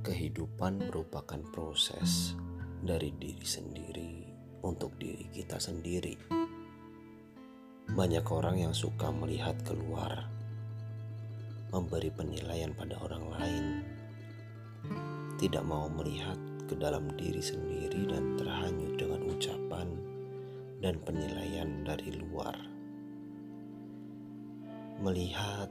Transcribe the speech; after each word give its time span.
Kehidupan 0.00 0.88
merupakan 0.88 1.36
proses 1.52 2.32
dari 2.80 3.12
diri 3.20 3.44
sendiri 3.44 4.12
untuk 4.64 4.96
diri 4.96 5.28
kita 5.28 5.60
sendiri. 5.60 6.16
Banyak 7.84 8.24
orang 8.32 8.64
yang 8.64 8.72
suka 8.72 9.12
melihat 9.12 9.60
keluar, 9.60 10.24
memberi 11.68 12.08
penilaian 12.16 12.72
pada 12.72 12.96
orang 12.96 13.24
lain, 13.28 13.64
tidak 15.36 15.68
mau 15.68 15.84
melihat 15.92 16.40
ke 16.64 16.80
dalam 16.80 17.12
diri 17.20 17.44
sendiri 17.44 18.08
dan 18.08 18.40
terhanyut 18.40 18.96
dengan 18.96 19.20
ucapan 19.28 19.88
dan 20.80 20.96
penilaian 21.04 21.84
dari 21.84 22.08
luar. 22.16 22.56
Melihat, 25.04 25.68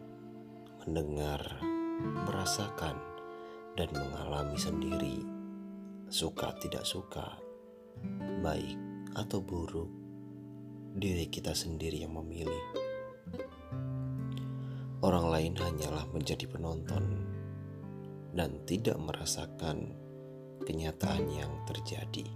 mendengar, 0.85 1.41
merasakan 2.29 3.08
dan 3.79 3.87
mengalami 3.95 4.59
sendiri, 4.59 5.23
suka 6.11 6.51
tidak 6.59 6.83
suka, 6.83 7.39
baik 8.43 8.75
atau 9.15 9.39
buruk, 9.39 9.87
diri 10.99 11.31
kita 11.31 11.55
sendiri 11.55 12.03
yang 12.03 12.11
memilih. 12.11 12.59
Orang 14.99 15.31
lain 15.31 15.55
hanyalah 15.55 16.03
menjadi 16.11 16.43
penonton 16.51 17.23
dan 18.35 18.59
tidak 18.67 18.99
merasakan 18.99 19.95
kenyataan 20.67 21.23
yang 21.31 21.63
terjadi. 21.63 22.27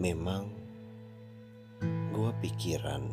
Memang, 0.00 0.48
gua 2.08 2.32
pikiran 2.40 3.12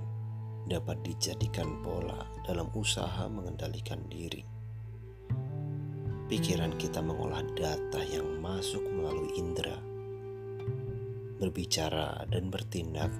dapat 0.72 1.04
dijadikan 1.04 1.84
pola 1.84 2.24
dalam 2.48 2.72
usaha 2.72 3.28
mengendalikan 3.28 4.00
diri. 4.08 4.40
Pikiran 6.32 6.80
kita 6.80 7.04
mengolah 7.04 7.44
data 7.52 8.00
yang 8.08 8.40
masuk 8.40 8.80
melalui 8.88 9.36
indera. 9.36 9.76
Berbicara 11.44 12.24
dan 12.32 12.48
bertindak 12.48 13.12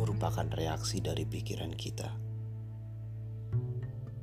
merupakan 0.00 0.48
reaksi 0.56 1.04
dari 1.04 1.28
pikiran 1.28 1.76
kita. 1.76 2.08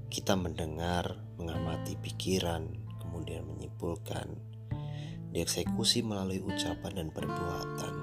Kita 0.09 0.33
mendengar, 0.33 1.37
mengamati 1.37 1.93
pikiran, 2.01 2.65
kemudian 2.97 3.45
menyimpulkan, 3.45 4.25
dieksekusi 5.29 6.01
melalui 6.01 6.41
ucapan 6.41 6.97
dan 6.97 7.07
perbuatan 7.13 8.00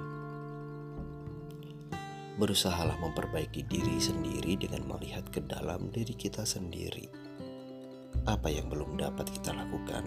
Berusahalah 2.39 2.95
memperbaiki 3.03 3.67
diri 3.67 3.99
sendiri 3.99 4.55
dengan 4.55 4.87
melihat 4.87 5.27
ke 5.27 5.43
dalam 5.43 5.91
diri 5.91 6.15
kita 6.15 6.47
sendiri. 6.47 7.11
Apa 8.31 8.47
yang 8.47 8.71
belum 8.71 8.95
dapat 8.95 9.27
kita 9.27 9.51
lakukan? 9.51 10.07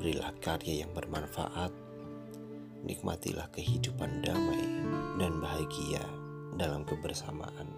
Berilah 0.00 0.32
karya 0.40 0.88
yang 0.88 0.96
bermanfaat. 0.96 1.68
Nikmatilah 2.88 3.52
kehidupan 3.52 4.24
damai 4.24 4.64
dan 5.20 5.36
bahagia 5.36 6.00
dalam 6.56 6.80
kebersamaan. 6.88 7.68